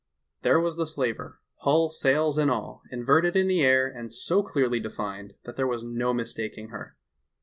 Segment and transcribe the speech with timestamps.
[0.41, 4.79] "There was the slaver, hull, sails and all, inverted in the air, and so clearly
[4.79, 6.97] defined that there was no mistaking her.